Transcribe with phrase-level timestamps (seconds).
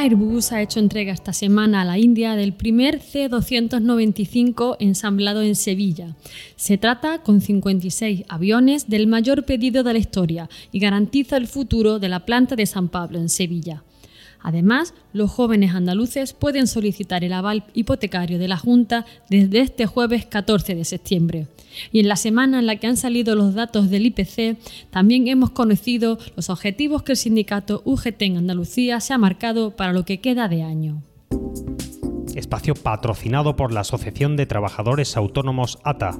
[0.00, 6.14] Airbus ha hecho entrega esta semana a la India del primer C-295 ensamblado en Sevilla.
[6.54, 11.98] Se trata con 56 aviones del mayor pedido de la historia y garantiza el futuro
[11.98, 13.82] de la planta de San Pablo en Sevilla.
[14.40, 20.26] Además, los jóvenes andaluces pueden solicitar el aval hipotecario de la Junta desde este jueves
[20.26, 21.46] 14 de septiembre.
[21.92, 24.56] Y en la semana en la que han salido los datos del IPC,
[24.90, 29.92] también hemos conocido los objetivos que el sindicato UGT en Andalucía se ha marcado para
[29.92, 31.02] lo que queda de año.
[32.34, 36.18] Espacio patrocinado por la Asociación de Trabajadores Autónomos ATA.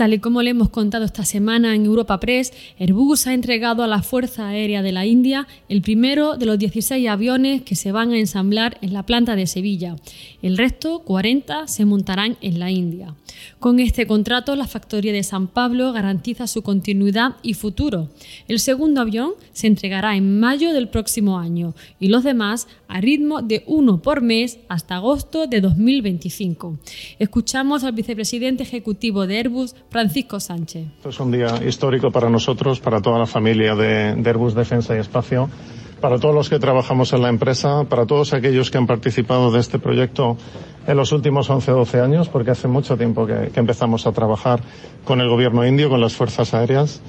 [0.00, 3.86] Tal y como le hemos contado esta semana en Europa Press, Airbus ha entregado a
[3.86, 8.10] la Fuerza Aérea de la India el primero de los 16 aviones que se van
[8.12, 9.96] a ensamblar en la planta de Sevilla.
[10.40, 13.14] El resto, 40, se montarán en la India.
[13.58, 18.08] Con este contrato, la factoría de San Pablo garantiza su continuidad y futuro.
[18.48, 23.42] El segundo avión se entregará en mayo del próximo año y los demás a ritmo
[23.42, 26.78] de uno por mes hasta agosto de 2025.
[27.18, 30.86] Escuchamos al vicepresidente ejecutivo de Airbus, Francisco Sánchez.
[31.04, 35.50] es un día histórico para nosotros, para toda la familia de, Airbus Defensa y Espacio,
[36.00, 39.58] para todos los que trabajamos en la empresa, para todos aquellos que han participado de
[39.58, 40.36] este proyecto
[40.86, 44.60] en los últimos 11 o 12 años, porque hace mucho tiempo que, empezamos a trabajar
[45.04, 47.02] con el gobierno indio, con las fuerzas aéreas.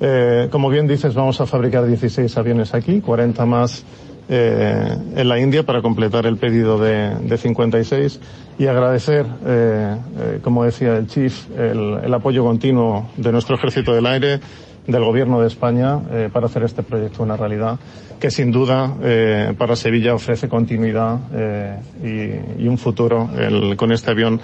[0.00, 3.84] Eh, como bien dices, vamos a fabricar 16 aviones aquí, 40 más
[4.28, 8.20] eh, en la India para completar el pedido de, de 56
[8.58, 13.94] y agradecer, eh, eh, como decía el Chief, el, el, apoyo continuo de nuestro Ejército
[13.94, 14.40] del Aire,
[14.86, 17.78] del Gobierno de España eh, para hacer este proyecto una realidad
[18.18, 21.18] que sin duda eh, para Sevilla ofrece continuidad
[22.02, 24.40] y, y, un futuro el, con este avión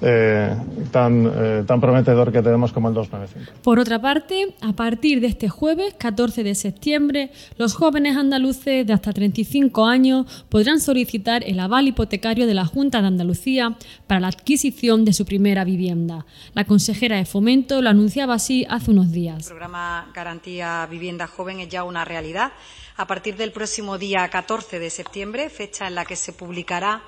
[0.00, 0.56] eh,
[0.92, 3.60] tan, eh, tan prometedor que tenemos como el 295.
[3.62, 8.92] Por otra parte, a partir de este jueves, 14 de septiembre, los jóvenes andaluces de
[8.92, 13.76] hasta 35 años podrán solicitar el aval hipotecario de la Junta de Andalucía
[14.06, 16.26] para la adquisición de su primera vivienda.
[16.54, 19.38] La consejera de Fomento lo anunciaba así hace unos días.
[19.38, 22.52] El programa Garantía Vivienda Joven es ya una realidad.
[22.96, 27.02] A partir del próximo día 14 de septiembre, fecha en la que se publicará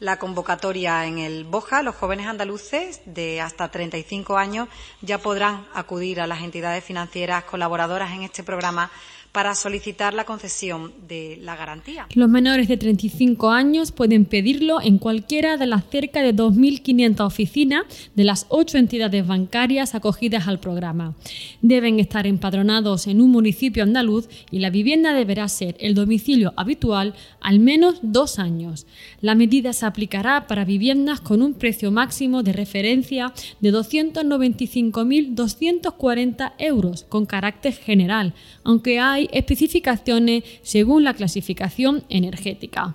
[0.00, 4.68] la convocatoria en el BOJA, los jóvenes andaluces de hasta 35 años
[5.00, 8.90] ya podrán acudir a las entidades financieras colaboradoras en este programa
[9.34, 12.06] para solicitar la concesión de la garantía.
[12.14, 17.82] Los menores de 35 años pueden pedirlo en cualquiera de las cerca de 2.500 oficinas
[18.14, 21.16] de las ocho entidades bancarias acogidas al programa.
[21.62, 27.14] Deben estar empadronados en un municipio andaluz y la vivienda deberá ser el domicilio habitual
[27.40, 28.86] al menos dos años.
[29.20, 37.04] La medida se aplicará para viviendas con un precio máximo de referencia de 295.240 euros
[37.08, 42.94] con carácter general, aunque hay especificaciones según la clasificación energética.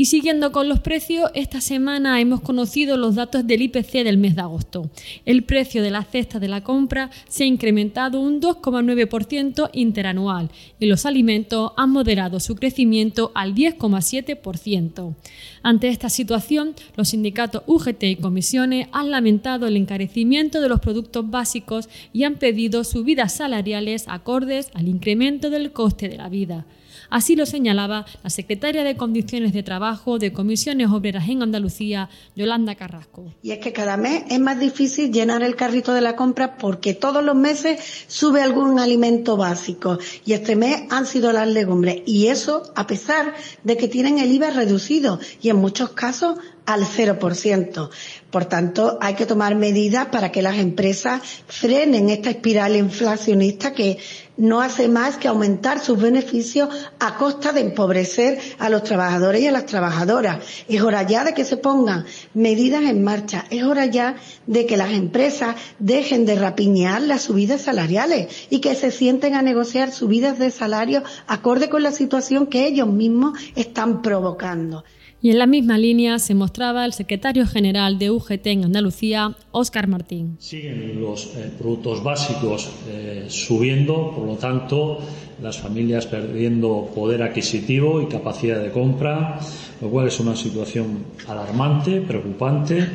[0.00, 4.34] Y siguiendo con los precios, esta semana hemos conocido los datos del IPC del mes
[4.34, 4.88] de agosto.
[5.26, 10.86] El precio de la cesta de la compra se ha incrementado un 2,9% interanual y
[10.86, 15.14] los alimentos han moderado su crecimiento al 10,7%.
[15.62, 21.28] Ante esta situación, los sindicatos UGT y comisiones han lamentado el encarecimiento de los productos
[21.28, 26.64] básicos y han pedido subidas salariales acordes al incremento del coste de la vida.
[27.10, 32.76] Así lo señalaba la secretaria de Condiciones de Trabajo de Comisiones Obreras en Andalucía, Yolanda
[32.76, 33.34] Carrasco.
[33.42, 36.94] Y es que cada mes es más difícil llenar el carrito de la compra porque
[36.94, 39.98] todos los meses sube algún alimento básico.
[40.24, 42.02] Y este mes han sido las legumbres.
[42.06, 43.34] Y eso a pesar
[43.64, 45.18] de que tienen el IVA reducido.
[45.42, 47.90] Y en muchos casos al 0%.
[48.30, 53.98] Por tanto, hay que tomar medidas para que las empresas frenen esta espiral inflacionista que
[54.36, 56.68] no hace más que aumentar sus beneficios
[56.98, 60.38] a costa de empobrecer a los trabajadores y a las trabajadoras.
[60.68, 63.44] Es hora ya de que se pongan medidas en marcha.
[63.50, 64.16] Es hora ya
[64.46, 69.42] de que las empresas dejen de rapiñar las subidas salariales y que se sienten a
[69.42, 74.84] negociar subidas de salario acorde con la situación que ellos mismos están provocando.
[75.22, 79.86] Y en la misma línea se mostraba el secretario general de UGT en Andalucía, Óscar
[79.86, 80.36] Martín.
[80.38, 84.98] Siguen los eh, productos básicos eh, subiendo, por lo tanto,
[85.42, 89.38] las familias perdiendo poder adquisitivo y capacidad de compra,
[89.82, 92.88] lo cual es una situación alarmante, preocupante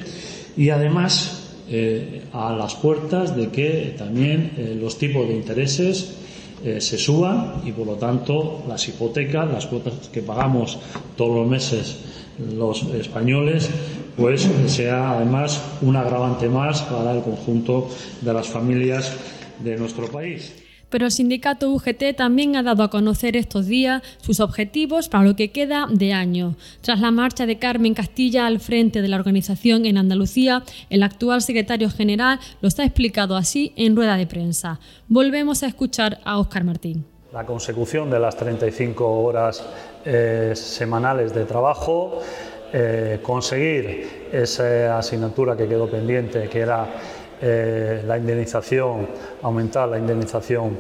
[0.57, 6.24] y además eh, a las puertas de que también los tipos de intereses
[6.65, 10.79] eh, se suban y por lo tanto las hipotecas, las cuotas que pagamos
[11.15, 11.97] todos los meses
[12.37, 13.69] los españoles,
[14.17, 17.87] pues sea además un agravante más para el conjunto
[18.19, 19.13] de las familias
[19.63, 24.39] de nuestro país pero el sindicato UGT también ha dado a conocer estos días sus
[24.39, 26.55] objetivos para lo que queda de año.
[26.81, 31.41] Tras la marcha de Carmen Castilla al frente de la organización en Andalucía, el actual
[31.41, 34.79] secretario general los ha explicado así en rueda de prensa.
[35.07, 37.05] Volvemos a escuchar a Óscar Martín.
[37.33, 39.61] La consecución de las 35 horas
[40.05, 42.21] eh, semanales de trabajo,
[42.71, 46.87] eh, conseguir esa asignatura que quedó pendiente, que era
[47.41, 49.07] eh, la indemnización,
[49.41, 50.77] aumentar la indemnización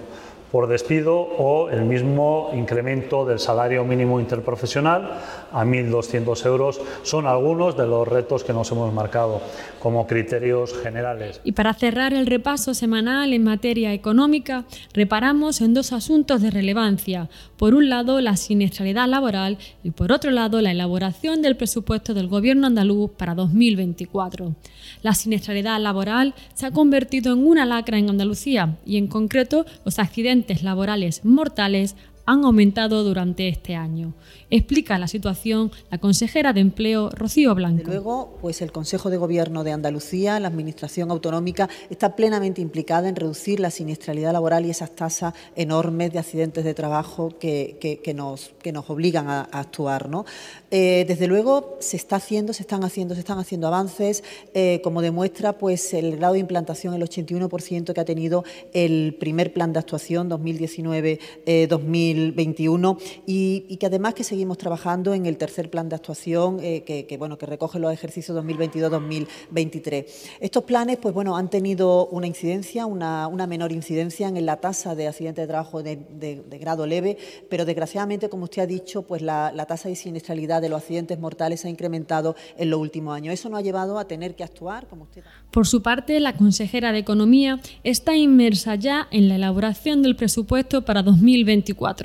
[0.51, 5.11] por despido o el mismo incremento del salario mínimo interprofesional
[5.51, 9.41] a 1.200 euros son algunos de los retos que nos hemos marcado
[9.79, 11.41] como criterios generales.
[11.43, 17.29] Y para cerrar el repaso semanal en materia económica, reparamos en dos asuntos de relevancia.
[17.57, 22.27] Por un lado, la siniestralidad laboral y por otro lado, la elaboración del presupuesto del
[22.27, 24.55] Gobierno andaluz para 2024.
[25.01, 29.99] La siniestralidad laboral se ha convertido en una lacra en Andalucía y en concreto los
[29.99, 34.13] accidentes laborales mortales han aumentado durante este año.
[34.49, 37.83] Explica la situación la consejera de Empleo, Rocío Blanco.
[37.85, 43.15] luego, pues el Consejo de Gobierno de Andalucía, la Administración Autonómica, está plenamente implicada en
[43.15, 48.71] reducir la siniestralidad laboral y esas tasas enormes de accidentes de trabajo que, nos, que
[48.71, 50.09] nos obligan a, actuar.
[50.09, 50.25] ¿no?
[50.71, 54.23] Eh, desde luego, se está haciendo, se están haciendo, se están haciendo avances,
[54.53, 58.43] eh, como demuestra pues el grado de implantación, el 81% que ha tenido
[58.73, 65.37] el primer plan de actuación 2019-2020 2021 y, que además que seguimos trabajando en el
[65.37, 70.05] tercer plan de actuación eh, que, bueno, que recoge los ejercicios 2022-2023.
[70.39, 75.07] Estos planes pues, bueno, han tenido una incidencia, una, menor incidencia en la tasa de
[75.07, 77.17] accidentes de trabajo de, grado leve,
[77.49, 81.65] pero desgraciadamente, como usted ha dicho, pues la, tasa de siniestralidad de los accidentes mortales
[81.65, 83.33] ha incrementado en los últimos años.
[83.33, 85.23] Eso nos ha llevado a tener que actuar, como usted.
[85.51, 90.83] Por su parte, la consejera de Economía está inmersa ya en la elaboración del presupuesto
[90.83, 92.04] para 2024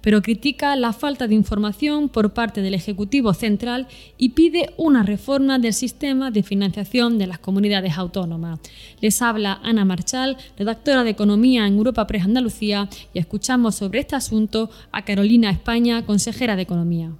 [0.00, 3.88] pero critica la falta de información por parte del Ejecutivo Central
[4.18, 8.60] y pide una reforma del sistema de financiación de las comunidades autónomas.
[9.00, 14.16] Les habla Ana Marchal, redactora de Economía en Europa Press Andalucía, y escuchamos sobre este
[14.16, 17.12] asunto a Carolina España, consejera de Economía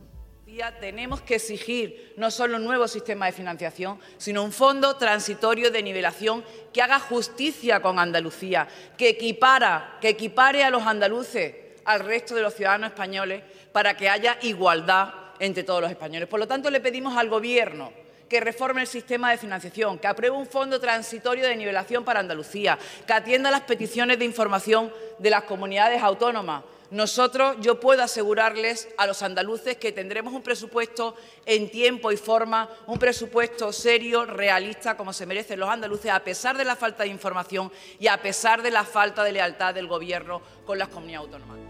[0.81, 5.83] tenemos que exigir no solo un nuevo sistema de financiación, sino un fondo transitorio de
[5.83, 11.55] nivelación que haga justicia con Andalucía, que equipara, que equipare a los andaluces
[11.93, 13.43] al resto de los ciudadanos españoles
[13.73, 16.29] para que haya igualdad entre todos los españoles.
[16.29, 17.93] Por lo tanto, le pedimos al Gobierno
[18.29, 22.79] que reforme el sistema de financiación, que apruebe un fondo transitorio de nivelación para Andalucía,
[23.05, 26.63] que atienda las peticiones de información de las comunidades autónomas.
[26.93, 31.17] Nosotros, yo puedo asegurarles a los andaluces que tendremos un presupuesto
[31.47, 36.57] en tiempo y forma, un presupuesto serio, realista, como se merecen los andaluces, a pesar
[36.57, 40.41] de la falta de información y a pesar de la falta de lealtad del Gobierno
[40.65, 41.70] con las comunidades autónomas.